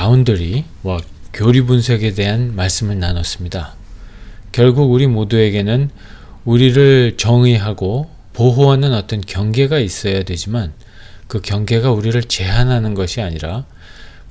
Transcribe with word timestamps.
boundary와 0.00 0.98
교류 1.34 1.60
분석에 1.60 2.14
대한 2.14 2.56
말씀을 2.56 2.98
나눴습니다. 2.98 3.74
결국 4.50 4.90
우리 4.92 5.06
모두에게는 5.06 5.90
우리를 6.46 7.18
정의하고 7.18 8.08
보호하는 8.32 8.94
어떤 8.94 9.20
경계가 9.20 9.78
있어야 9.78 10.22
되지만 10.22 10.72
그 11.28 11.42
경계가 11.42 11.92
우리를 11.92 12.18
제한하는 12.22 12.94
것이 12.94 13.20
아니라 13.20 13.66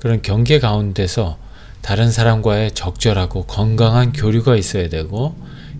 그런 0.00 0.22
경계 0.22 0.58
가운데서 0.58 1.38
다른 1.82 2.10
사람과의 2.10 2.72
적절하고 2.72 3.44
건강한 3.44 4.12
교류가 4.12 4.56
있어야 4.56 4.88
되고 4.88 5.36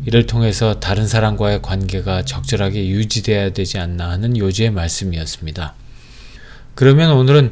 이를 0.07 0.27
통해서 0.27 0.79
다른 0.79 1.09
사람과의 1.09 1.63
관계가 1.63 2.25
적절하게 2.25 2.87
유지되어야 2.87 3.51
되지 3.55 3.79
않나 3.79 4.09
하는 4.09 4.37
요지의 4.37 4.71
말씀이었습니다. 4.71 5.75
그러면 6.77 7.11
오늘은 7.11 7.51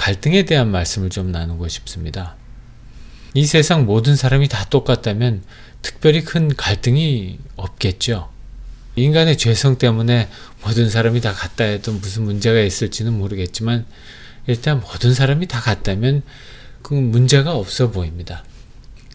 갈등에 0.00 0.44
대한 0.44 0.70
말씀을 0.70 1.10
좀 1.10 1.30
나누고 1.30 1.68
싶습니다. 1.68 2.34
이 3.34 3.44
세상 3.44 3.84
모든 3.84 4.16
사람이 4.16 4.48
다 4.48 4.64
똑같다면 4.64 5.42
특별히 5.82 6.24
큰 6.24 6.56
갈등이 6.56 7.38
없겠죠. 7.56 8.30
인간의 8.96 9.36
죄성 9.36 9.76
때문에 9.76 10.30
모든 10.64 10.88
사람이 10.88 11.20
다 11.20 11.34
같다 11.34 11.64
해도 11.64 11.92
무슨 11.92 12.22
문제가 12.22 12.60
있을지는 12.60 13.12
모르겠지만 13.12 13.84
일단 14.46 14.80
모든 14.80 15.12
사람이 15.12 15.48
다 15.48 15.60
같다면 15.60 16.22
그 16.80 16.94
문제가 16.94 17.54
없어 17.54 17.90
보입니다. 17.90 18.42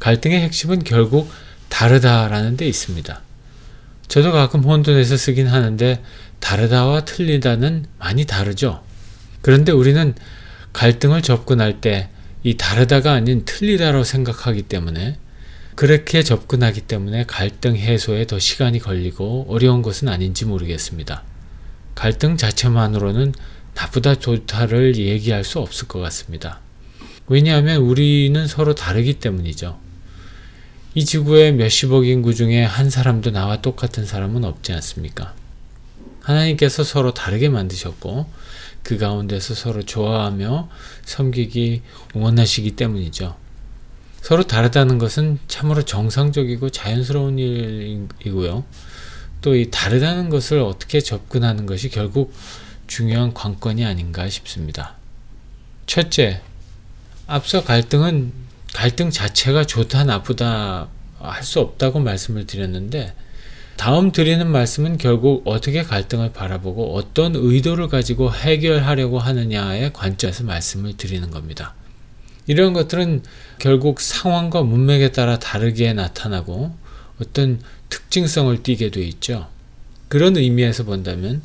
갈등의 0.01 0.39
핵심은 0.41 0.83
결국 0.83 1.31
다르다라는 1.69 2.57
데 2.57 2.67
있습니다. 2.67 3.23
저도 4.07 4.31
가끔 4.31 4.63
혼돈해서 4.63 5.17
쓰긴 5.17 5.47
하는데 5.47 6.03
다르다와 6.39 7.05
틀리다는 7.05 7.87
많이 7.97 8.25
다르죠. 8.25 8.83
그런데 9.41 9.71
우리는 9.71 10.13
갈등을 10.75 11.21
접근할 11.21 11.81
때 11.81 12.09
이 12.45 12.57
다르다가 12.57 13.13
아닌 13.13 13.43
틀리다로 13.43 14.03
생각하기 14.03 14.61
때문에 14.61 15.17
그렇게 15.73 16.21
접근하기 16.21 16.81
때문에 16.81 17.25
갈등 17.25 17.75
해소에 17.75 18.27
더 18.27 18.37
시간이 18.37 18.77
걸리고 18.77 19.47
어려운 19.49 19.81
것은 19.81 20.07
아닌지 20.07 20.45
모르겠습니다. 20.45 21.23
갈등 21.95 22.37
자체만으로는 22.37 23.33
나쁘다 23.73 24.19
좋다를 24.19 24.95
얘기할 24.95 25.43
수 25.43 25.59
없을 25.59 25.87
것 25.87 25.99
같습니다. 26.01 26.59
왜냐하면 27.25 27.77
우리는 27.77 28.45
서로 28.45 28.75
다르기 28.75 29.15
때문이죠. 29.15 29.79
이 30.93 31.03
지구의 31.03 31.53
몇십억 31.53 32.05
인구 32.05 32.35
중에 32.35 32.63
한 32.63 32.91
사람도 32.91 33.31
나와 33.31 33.59
똑같은 33.63 34.05
사람은 34.05 34.45
없지 34.45 34.71
않습니까? 34.71 35.33
하나님께서 36.21 36.83
서로 36.83 37.15
다르게 37.15 37.49
만드셨고 37.49 38.29
그 38.85 38.97
가운데서 38.99 39.55
서로 39.55 39.81
좋아하며 39.83 40.69
섬기기 41.05 41.81
원하시기 42.13 42.75
때문이죠. 42.75 43.35
서로 44.21 44.43
다르다는 44.43 44.99
것은 44.99 45.39
참으로 45.47 45.83
정상적이고 45.83 46.69
자연스러운 46.69 47.39
일이고요. 47.39 48.63
또 49.41 49.55
이 49.55 49.69
다르다는 49.71 50.29
것을 50.29 50.59
어떻게 50.59 51.01
접근하는 51.01 51.65
것이 51.65 51.89
결국 51.89 52.33
중요한 52.87 53.33
관건이 53.33 53.83
아닌가 53.85 54.29
싶습니다. 54.29 54.95
첫째, 55.87 56.41
앞서 57.27 57.63
갈등은 57.63 58.33
갈등 58.73 59.09
자체가 59.09 59.65
좋다 59.65 60.03
나쁘다 60.03 60.89
할 61.19 61.43
수 61.43 61.59
없다고 61.59 61.99
말씀을 62.01 62.45
드렸는데 62.45 63.15
다음 63.77 64.11
드리는 64.11 64.47
말씀은 64.47 64.97
결국 64.97 65.43
어떻게 65.45 65.83
갈등을 65.83 66.31
바라보고 66.31 66.95
어떤 66.95 67.35
의도를 67.35 67.87
가지고 67.89 68.33
해결하려고 68.33 69.19
하느냐의 69.19 69.91
관점에서 69.93 70.43
말씀을 70.43 70.95
드리는 70.97 71.29
겁니다. 71.29 71.75
이런 72.47 72.73
것들은 72.73 73.23
결국 73.59 73.99
상황과 73.99 74.63
문맥에 74.63 75.11
따라 75.11 75.39
다르게 75.39 75.93
나타나고 75.93 76.75
어떤 77.21 77.59
특징성을 77.89 78.63
띠게 78.63 78.91
돼 78.91 79.01
있죠. 79.01 79.49
그런 80.07 80.37
의미에서 80.37 80.83
본다면 80.83 81.41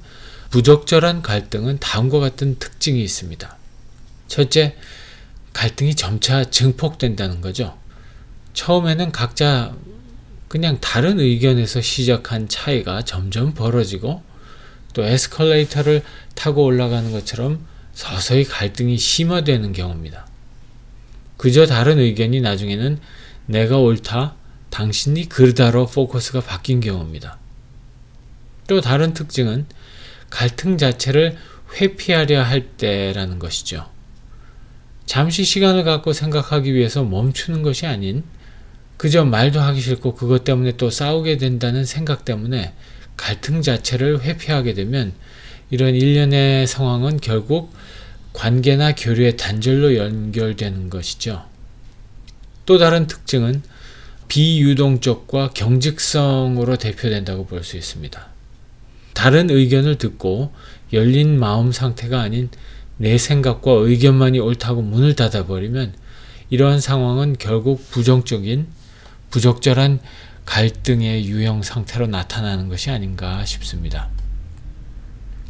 부적절한 0.51 1.23
갈등은 1.23 1.79
다음과 1.79 2.19
같은 2.19 2.59
특징이 2.59 3.03
있습니다. 3.03 3.57
첫째, 4.29 4.77
갈등이 5.53 5.95
점차 5.95 6.45
증폭된다는 6.45 7.41
거죠. 7.41 7.77
처음에는 8.53 9.13
각자 9.13 9.75
그냥 10.51 10.79
다른 10.81 11.21
의견에서 11.21 11.81
시작한 11.81 12.49
차이가 12.49 13.03
점점 13.03 13.55
벌어지고 13.55 14.21
또 14.95 15.05
에스컬레이터를 15.05 16.03
타고 16.35 16.65
올라가는 16.65 17.09
것처럼 17.13 17.65
서서히 17.93 18.43
갈등이 18.43 18.99
심화되는 18.99 19.73
경우입니다. 19.73 20.27
그저 21.37 21.67
다른 21.67 22.01
의견이 22.01 22.41
나중에는 22.41 22.99
내가 23.47 23.79
옳다, 23.79 24.35
당신이 24.71 25.29
그르다로 25.29 25.87
포커스가 25.87 26.41
바뀐 26.41 26.81
경우입니다. 26.81 27.39
또 28.67 28.81
다른 28.81 29.15
특징은 29.15 29.67
갈등 30.31 30.79
자체를 30.79 31.39
회피하려 31.81 32.43
할 32.43 32.71
때라는 32.77 33.39
것이죠. 33.39 33.89
잠시 35.07 35.45
시간을 35.45 35.85
갖고 35.85 36.13
생각하기 36.13 36.75
위해서 36.75 37.05
멈추는 37.05 37.63
것이 37.63 37.87
아닌 37.87 38.25
그저 39.01 39.25
말도 39.25 39.61
하기 39.61 39.81
싫고 39.81 40.15
그것 40.15 40.45
때문에 40.45 40.77
또 40.77 40.91
싸우게 40.91 41.39
된다는 41.39 41.87
생각 41.87 42.27
때문에 42.27 42.75
갈등 43.17 43.63
자체를 43.63 44.21
회피하게 44.21 44.75
되면 44.75 45.15
이런 45.71 45.95
일련의 45.95 46.67
상황은 46.67 47.19
결국 47.23 47.73
관계나 48.35 48.95
교류의 48.95 49.39
단절로 49.39 49.97
연결되는 49.97 50.91
것이죠. 50.91 51.47
또 52.67 52.77
다른 52.77 53.07
특징은 53.07 53.63
비유동적과 54.29 55.53
경직성으로 55.55 56.77
대표된다고 56.77 57.47
볼 57.47 57.65
수 57.65 57.79
있습니다. 57.79 58.29
다른 59.15 59.49
의견을 59.49 59.97
듣고 59.97 60.53
열린 60.93 61.39
마음 61.39 61.73
상태가 61.73 62.21
아닌 62.21 62.51
내 62.99 63.17
생각과 63.17 63.73
의견만이 63.73 64.41
옳다고 64.41 64.83
문을 64.83 65.17
닫아버리면 65.17 65.95
이러한 66.51 66.83
상황은 66.83 67.37
결국 67.39 67.91
부정적인 67.91 68.79
부적절한 69.31 70.01
갈등의 70.45 71.27
유형 71.27 71.63
상태로 71.63 72.09
나타나는 72.09 72.69
것이 72.69 72.91
아닌가 72.91 73.45
싶습니다. 73.45 74.09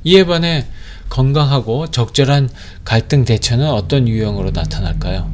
이에 0.04 0.24
반해 0.24 0.66
건강하고 1.08 1.90
적절한 1.90 2.48
갈등 2.84 3.24
대처는 3.24 3.69
어떤 3.69 4.08
유형으로 4.08 4.50
나타날까요? 4.50 5.30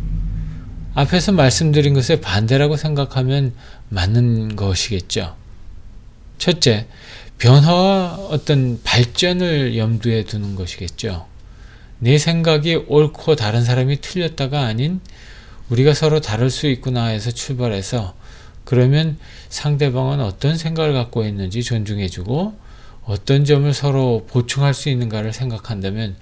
앞에서 0.95 1.33
말씀드린 1.33 1.95
것의 1.95 2.21
반대라고 2.21 2.77
생각하면 2.77 3.53
맞는 3.91 4.57
것이겠죠. 4.57 5.37
첫째, 6.39 6.87
변화와 7.39 8.15
어떤 8.31 8.81
발전을 8.83 9.77
염두에 9.77 10.25
두는 10.25 10.55
것이겠죠. 10.55 11.27
내 11.99 12.19
생각이 12.19 12.77
옳고 12.89 13.37
다른 13.37 13.65
사람이 13.65 14.01
틀렸다가 14.01 14.63
아닌 14.63 15.01
우리가 15.69 15.95
서로 15.95 16.21
다를 16.21 16.51
수 16.51 16.67
있구나 16.67 17.07
해서 17.07 17.31
출발해서 17.31 18.15
그러면 18.67 19.17
상대방은 19.49 20.21
어떤 20.21 20.59
생각을 20.59 20.93
갖고 20.93 21.25
있는지 21.25 21.63
존중해주고 21.63 22.53
어떤 23.05 23.45
점을 23.45 23.73
서로 23.73 24.27
보충할 24.29 24.75
수 24.75 24.89
있는가를 24.91 25.33
생각한다면 25.33 26.17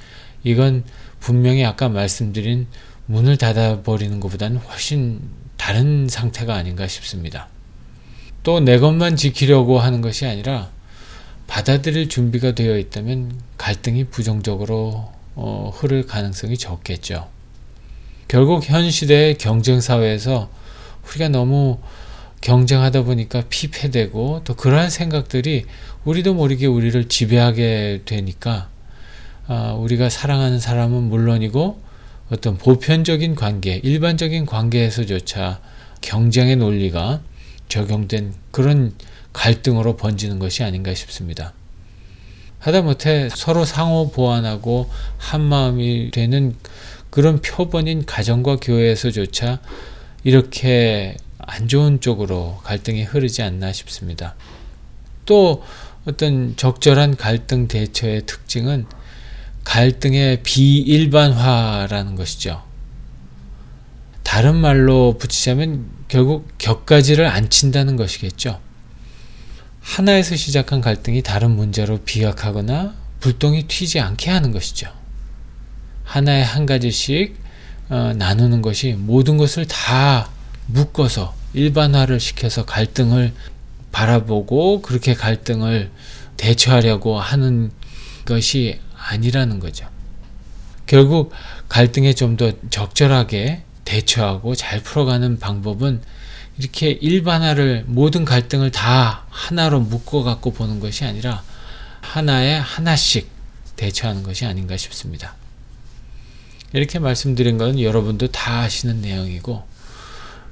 이건 0.45 0.85
분명히 1.21 1.65
아까 1.65 1.89
말씀드린 1.89 2.67
문을 3.07 3.39
닫아버리는 3.39 4.21
것보다는 4.21 4.59
훨씬 4.59 5.23
다른 5.57 6.07
상태가 6.07 6.55
아닌가 6.55 6.87
싶습니다. 6.87 7.49
또 8.43 8.61
내 8.61 8.79
것만 8.79 9.17
지키려고 9.17 9.79
하는 9.79 10.03
것이 10.03 10.27
아니라 10.27 10.69
받아들일 11.47 12.11
준비가 12.11 12.53
되어 12.53 12.77
있다면 12.77 13.41
갈등이 13.57 14.05
부정적으로 14.05 15.11
어, 15.35 15.73
흐를 15.75 16.07
가능성이 16.07 16.59
적겠죠. 16.59 17.31
결국 18.29 18.69
현 18.69 18.91
시대의 18.91 19.39
경쟁 19.39 19.81
사회에서 19.81 20.51
우리가 21.09 21.31
너무 21.31 21.79
경쟁하다 22.45 23.05
보니까 23.05 23.43
피폐되고 23.49 24.43
또 24.45 24.55
그러한 24.55 24.91
생각들이 24.91 25.65
우리도 26.05 26.35
모르게 26.35 26.67
우리를 26.67 27.09
지배하게 27.09 28.03
되니까 28.05 28.69
아, 29.47 29.73
우리가 29.73 30.11
사랑하는 30.11 30.61
사람은 30.61 31.05
물론이고 31.05 31.81
어떤 32.31 32.59
보편적인 32.59 33.35
관계, 33.35 33.77
일반적인 33.77 34.45
관계에서조차 34.45 35.61
경쟁의 36.03 36.57
논리가 36.57 37.23
적용된 37.69 38.35
그런 38.51 38.93
갈등으로 39.33 39.97
번지는 39.97 40.39
것이 40.39 40.63
아닌가 40.63 40.95
싶습니다. 40.95 41.55
하다못해 42.59 43.31
서로 43.35 43.65
상호 43.65 44.11
보완하고 44.11 44.91
한마음이 45.17 46.11
되는 46.11 46.55
그런 47.09 47.41
표본인 47.41 48.05
가정과 48.05 48.57
교회에서조차 48.57 49.61
이렇게 50.25 51.17
안 51.47 51.69
좋은 51.69 52.01
쪽으로 52.01 52.61
갈등이 52.65 53.05
흐르지 53.05 53.43
않나 53.43 53.73
싶습니다. 53.73 54.35
또 55.27 55.63
어떤 56.05 56.57
적절한 56.57 57.17
갈등 57.17 57.69
대처의 57.69 58.27
특징은 58.27 58.87
갈등의 59.65 60.43
비일반화라는 60.43 62.15
것이죠. 62.17 62.63
다른 64.23 64.57
말로 64.57 65.17
붙이자면 65.19 65.87
결국 66.09 66.49
격가지를 66.59 67.27
안 67.27 67.49
친다는 67.49 67.97
것이겠죠. 67.97 68.61
하나에서 69.81 70.37
시작한 70.37 70.81
갈등이 70.81 71.23
다른 71.23 71.51
문제로 71.51 71.99
비약하거나 71.99 72.95
불똥이 73.21 73.69
튀지 73.69 74.01
않게 74.01 74.31
하는 74.31 74.51
것이죠. 74.53 74.91
하나에 76.05 76.43
한 76.43 76.67
가지씩 76.67 77.37
어, 77.91 78.13
나누는 78.17 78.63
것이 78.63 78.95
모든 78.95 79.37
것을 79.37 79.67
다 79.67 80.31
묶어서 80.67 81.35
일반화를 81.53 82.21
시켜서 82.21 82.65
갈등을 82.65 83.33
바라보고 83.93 84.83
그렇게 84.83 85.15
갈등을 85.15 85.91
대처하려고 86.37 87.19
하는 87.21 87.71
것이 88.25 88.81
아니라는 88.97 89.61
거죠. 89.61 89.89
결국 90.87 91.33
갈등에 91.69 92.13
좀 92.13 92.37
더 92.37 92.53
적절하게 92.71 93.63
대처하고 93.85 94.55
잘 94.55 94.83
풀어가는 94.83 95.39
방법은 95.39 96.01
이렇게 96.59 96.91
일반화를 96.91 97.85
모든 97.87 98.25
갈등을 98.25 98.71
다 98.71 99.27
하나로 99.29 99.81
묶어 99.81 100.23
갖고 100.23 100.53
보는 100.53 100.81
것이 100.81 101.05
아니라 101.05 101.43
하나에 102.01 102.55
하나씩 102.57 103.29
대처하는 103.77 104.23
것이 104.23 104.45
아닌가 104.47 104.77
싶습니다. 104.77 105.35
이렇게 106.73 106.99
말씀드린 106.99 107.59
것은 107.59 107.81
여러분도 107.81 108.29
다 108.29 108.61
아시는 108.61 109.01
내용이고 109.01 109.65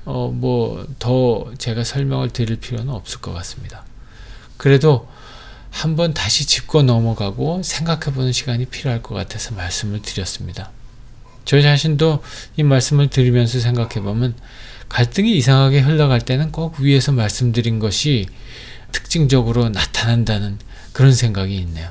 어 0.04 0.31
뭐 0.31 0.87
더 0.99 1.52
제가 1.58 1.84
설명을 1.84 2.31
드릴 2.31 2.56
필요는 2.56 2.93
없을 2.93 3.20
것 3.20 3.32
같습니다. 3.34 3.84
그래도 4.56 5.08
한번 5.70 6.12
다시 6.14 6.46
짚고 6.46 6.82
넘어가고 6.82 7.62
생각해 7.62 8.14
보는 8.14 8.32
시간이 8.32 8.66
필요할 8.66 9.02
것 9.02 9.14
같아서 9.14 9.54
말씀을 9.54 10.02
드렸습니다. 10.02 10.70
저 11.44 11.60
자신도 11.60 12.22
이 12.56 12.62
말씀을 12.62 13.08
드리면서 13.08 13.58
생각해 13.58 14.00
보면 14.02 14.34
갈등이 14.88 15.34
이상하게 15.37 15.81
흘러갈 15.81 16.20
때는 16.20 16.52
꼭 16.52 16.78
위에서 16.78 17.12
말씀드린 17.12 17.78
것이 17.78 18.26
특징적으로 18.93 19.70
나타난다는 19.70 20.58
그런 20.93 21.14
생각이 21.14 21.56
있네요. 21.60 21.90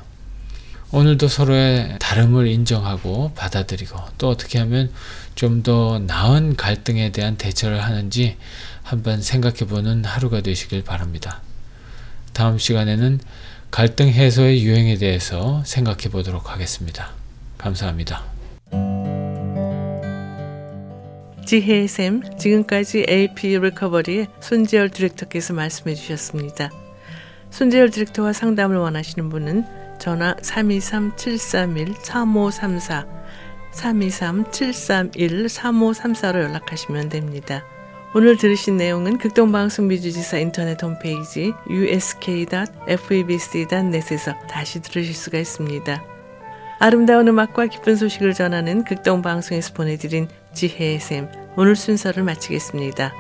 오늘도 0.94 1.30
서로의 1.30 1.96
다름을 2.00 2.48
인정하고 2.48 3.32
받아들이고 3.36 3.98
또 4.18 4.30
어떻게 4.30 4.60
하면 4.60 4.92
좀 5.36 5.64
더 5.64 6.00
나은 6.00 6.56
갈등에 6.56 7.12
대한 7.12 7.38
대처를 7.38 7.82
하는지 7.84 8.36
한번 8.84 9.22
생각해 9.22 9.60
보는 9.68 10.04
하루가 10.04 10.42
되시길 10.42 10.84
바랍니다. 10.84 11.42
다음 12.34 12.58
시간에는 12.58 13.20
갈등 13.70 14.10
해소의 14.10 14.64
유행에 14.64 14.98
대해서 14.98 15.62
생각해 15.66 16.10
보도록 16.12 16.52
하겠습니다. 16.52 17.12
감사합니다. 17.58 18.24
지혜의 21.46 21.88
샘, 21.88 22.22
지금까지 22.38 23.06
AP 23.10 23.60
리커버리의 23.60 24.28
손재열 24.42 24.90
디렉터께서 24.90 25.54
말씀해 25.54 25.96
주셨습니다. 25.96 26.70
손재열 27.52 27.92
디렉터와 27.92 28.34
상담을 28.34 28.78
원하시는 28.78 29.30
분은 29.30 29.81
전화 30.02 30.34
323-731-3534, 30.34 33.08
323-731-3534로 33.72 36.42
연락하시면 36.42 37.08
됩니다. 37.10 37.64
오늘 38.16 38.36
들으신 38.36 38.78
내용은 38.78 39.20
극동방송 39.20 39.88
미주지사 39.88 40.40
인터넷 40.40 40.82
홈페이지 40.84 41.54
usk.febc.net에서 41.70 44.34
다시 44.50 44.82
들으실 44.82 45.14
수가 45.14 45.38
있습니다. 45.38 46.04
아름다운 46.80 47.28
음악과 47.28 47.68
기쁜 47.68 47.96
소식을 47.96 48.34
전하는 48.34 48.84
극동방송에서 48.84 49.74
보내드린 49.74 50.28
지혜의 50.54 51.00
샘 51.00 51.30
오늘 51.56 51.76
순서를 51.76 52.24
마치겠습니다. 52.24 53.14